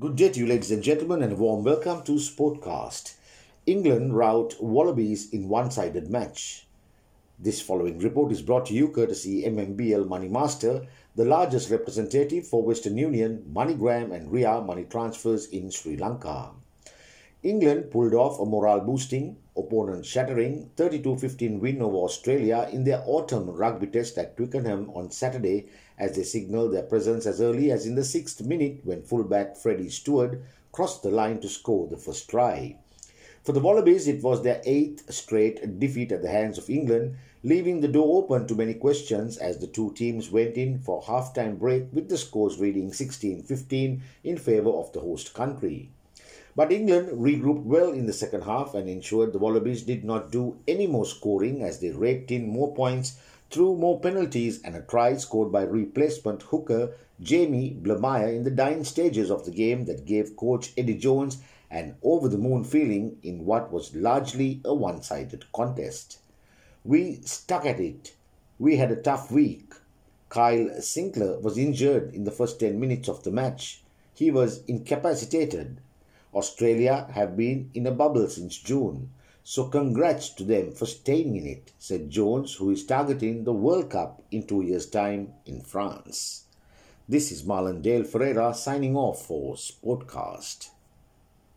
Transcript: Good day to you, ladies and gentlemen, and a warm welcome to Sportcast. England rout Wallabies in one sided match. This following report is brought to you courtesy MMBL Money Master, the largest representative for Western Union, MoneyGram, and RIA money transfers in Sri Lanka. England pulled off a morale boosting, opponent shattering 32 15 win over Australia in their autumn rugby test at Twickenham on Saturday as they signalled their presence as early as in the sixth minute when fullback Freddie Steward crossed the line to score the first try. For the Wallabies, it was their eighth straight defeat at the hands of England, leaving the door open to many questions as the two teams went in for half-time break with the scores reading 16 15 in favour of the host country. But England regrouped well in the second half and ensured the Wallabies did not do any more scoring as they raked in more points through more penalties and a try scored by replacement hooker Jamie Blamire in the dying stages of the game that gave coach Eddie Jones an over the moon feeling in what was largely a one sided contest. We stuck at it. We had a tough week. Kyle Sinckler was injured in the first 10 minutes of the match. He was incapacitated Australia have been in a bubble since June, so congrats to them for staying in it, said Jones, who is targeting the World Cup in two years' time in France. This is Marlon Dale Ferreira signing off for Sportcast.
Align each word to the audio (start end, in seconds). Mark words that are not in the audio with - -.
Good 0.00 0.16
day 0.16 0.30
to 0.30 0.40
you, 0.40 0.46
ladies 0.46 0.70
and 0.70 0.82
gentlemen, 0.82 1.22
and 1.22 1.34
a 1.34 1.36
warm 1.36 1.64
welcome 1.64 2.02
to 2.04 2.12
Sportcast. 2.12 3.14
England 3.66 4.16
rout 4.16 4.54
Wallabies 4.58 5.28
in 5.34 5.50
one 5.50 5.70
sided 5.70 6.08
match. 6.08 6.66
This 7.38 7.60
following 7.60 7.98
report 7.98 8.32
is 8.32 8.40
brought 8.40 8.64
to 8.66 8.74
you 8.74 8.88
courtesy 8.88 9.44
MMBL 9.44 10.08
Money 10.08 10.28
Master, 10.28 10.86
the 11.14 11.26
largest 11.26 11.68
representative 11.70 12.46
for 12.46 12.62
Western 12.62 12.96
Union, 12.96 13.44
MoneyGram, 13.52 14.14
and 14.14 14.32
RIA 14.32 14.62
money 14.62 14.84
transfers 14.84 15.44
in 15.48 15.70
Sri 15.70 15.98
Lanka. 15.98 16.52
England 17.44 17.90
pulled 17.90 18.14
off 18.14 18.38
a 18.38 18.46
morale 18.46 18.82
boosting, 18.82 19.36
opponent 19.56 20.06
shattering 20.06 20.70
32 20.76 21.16
15 21.16 21.58
win 21.58 21.82
over 21.82 21.96
Australia 21.96 22.68
in 22.70 22.84
their 22.84 23.02
autumn 23.04 23.50
rugby 23.50 23.88
test 23.88 24.16
at 24.16 24.36
Twickenham 24.36 24.88
on 24.90 25.10
Saturday 25.10 25.66
as 25.98 26.14
they 26.14 26.22
signalled 26.22 26.72
their 26.72 26.84
presence 26.84 27.26
as 27.26 27.40
early 27.40 27.72
as 27.72 27.84
in 27.84 27.96
the 27.96 28.04
sixth 28.04 28.40
minute 28.44 28.82
when 28.84 29.02
fullback 29.02 29.56
Freddie 29.56 29.88
Steward 29.88 30.40
crossed 30.70 31.02
the 31.02 31.10
line 31.10 31.40
to 31.40 31.48
score 31.48 31.88
the 31.88 31.96
first 31.96 32.30
try. 32.30 32.76
For 33.42 33.50
the 33.50 33.58
Wallabies, 33.58 34.06
it 34.06 34.22
was 34.22 34.44
their 34.44 34.62
eighth 34.64 35.12
straight 35.12 35.80
defeat 35.80 36.12
at 36.12 36.22
the 36.22 36.30
hands 36.30 36.58
of 36.58 36.70
England, 36.70 37.16
leaving 37.42 37.80
the 37.80 37.88
door 37.88 38.22
open 38.22 38.46
to 38.46 38.54
many 38.54 38.74
questions 38.74 39.36
as 39.36 39.58
the 39.58 39.66
two 39.66 39.92
teams 39.94 40.30
went 40.30 40.56
in 40.56 40.78
for 40.78 41.02
half-time 41.02 41.56
break 41.56 41.92
with 41.92 42.08
the 42.08 42.18
scores 42.18 42.60
reading 42.60 42.92
16 42.92 43.42
15 43.42 44.00
in 44.22 44.38
favour 44.38 44.70
of 44.70 44.92
the 44.92 45.00
host 45.00 45.34
country. 45.34 45.90
But 46.54 46.70
England 46.70 47.08
regrouped 47.12 47.64
well 47.64 47.92
in 47.92 48.04
the 48.04 48.12
second 48.12 48.42
half 48.42 48.74
and 48.74 48.86
ensured 48.86 49.32
the 49.32 49.38
Wallabies 49.38 49.82
did 49.82 50.04
not 50.04 50.30
do 50.30 50.58
any 50.68 50.86
more 50.86 51.06
scoring 51.06 51.62
as 51.62 51.78
they 51.78 51.90
raked 51.90 52.30
in 52.30 52.46
more 52.46 52.74
points 52.74 53.16
through 53.50 53.76
more 53.76 53.98
penalties 53.98 54.60
and 54.62 54.76
a 54.76 54.82
try 54.82 55.16
scored 55.16 55.50
by 55.50 55.62
replacement 55.62 56.42
hooker 56.42 56.94
Jamie 57.22 57.74
Blamire 57.80 58.34
in 58.36 58.44
the 58.44 58.50
dying 58.50 58.84
stages 58.84 59.30
of 59.30 59.46
the 59.46 59.50
game 59.50 59.86
that 59.86 60.04
gave 60.04 60.36
coach 60.36 60.72
Eddie 60.76 60.98
Jones 60.98 61.38
an 61.70 61.96
over 62.02 62.28
the 62.28 62.36
moon 62.36 62.64
feeling 62.64 63.16
in 63.22 63.46
what 63.46 63.72
was 63.72 63.94
largely 63.94 64.60
a 64.62 64.74
one 64.74 65.02
sided 65.02 65.50
contest. 65.52 66.18
We 66.84 67.20
stuck 67.22 67.64
at 67.64 67.80
it. 67.80 68.14
We 68.58 68.76
had 68.76 68.90
a 68.92 68.96
tough 68.96 69.30
week. 69.30 69.72
Kyle 70.28 70.68
Sinckler 70.80 71.40
was 71.40 71.56
injured 71.56 72.14
in 72.14 72.24
the 72.24 72.30
first 72.30 72.60
10 72.60 72.78
minutes 72.78 73.08
of 73.08 73.22
the 73.22 73.30
match. 73.30 73.82
He 74.12 74.30
was 74.30 74.62
incapacitated 74.64 75.78
Australia 76.34 77.08
have 77.12 77.36
been 77.36 77.70
in 77.74 77.86
a 77.86 77.90
bubble 77.90 78.28
since 78.28 78.56
June, 78.56 79.10
so 79.44 79.68
congrats 79.68 80.30
to 80.30 80.44
them 80.44 80.72
for 80.72 80.86
staying 80.86 81.36
in 81.36 81.46
it, 81.46 81.72
said 81.78 82.08
Jones, 82.08 82.54
who 82.54 82.70
is 82.70 82.86
targeting 82.86 83.44
the 83.44 83.52
World 83.52 83.90
Cup 83.90 84.22
in 84.30 84.46
two 84.46 84.62
years' 84.62 84.86
time 84.86 85.34
in 85.44 85.60
France. 85.60 86.44
This 87.08 87.32
is 87.32 87.42
Marlon 87.42 87.82
Dale 87.82 88.04
Ferreira 88.04 88.54
signing 88.54 88.96
off 88.96 89.26
for 89.26 89.56
Sportcast. 89.56 90.70